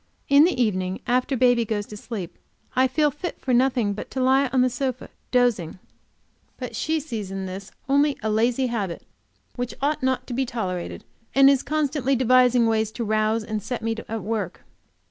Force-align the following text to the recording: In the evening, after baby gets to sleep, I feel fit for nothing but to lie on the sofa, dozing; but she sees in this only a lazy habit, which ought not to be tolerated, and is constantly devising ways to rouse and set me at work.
In 0.29 0.45
the 0.45 0.59
evening, 0.59 0.99
after 1.05 1.37
baby 1.37 1.63
gets 1.63 1.85
to 1.89 1.95
sleep, 1.95 2.39
I 2.75 2.87
feel 2.87 3.11
fit 3.11 3.39
for 3.39 3.53
nothing 3.53 3.93
but 3.93 4.09
to 4.09 4.19
lie 4.19 4.47
on 4.47 4.61
the 4.61 4.67
sofa, 4.71 5.09
dozing; 5.29 5.77
but 6.57 6.75
she 6.75 6.99
sees 6.99 7.29
in 7.29 7.45
this 7.45 7.69
only 7.87 8.17
a 8.23 8.31
lazy 8.31 8.65
habit, 8.65 9.03
which 9.57 9.75
ought 9.79 10.01
not 10.01 10.25
to 10.25 10.33
be 10.33 10.43
tolerated, 10.43 11.03
and 11.35 11.51
is 11.51 11.61
constantly 11.61 12.15
devising 12.15 12.65
ways 12.65 12.91
to 12.93 13.03
rouse 13.03 13.43
and 13.43 13.61
set 13.61 13.83
me 13.83 13.95
at 14.09 14.23
work. 14.23 14.61